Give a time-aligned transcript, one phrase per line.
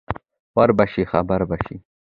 [0.29, 1.75] ـ وربشې خبر بشې.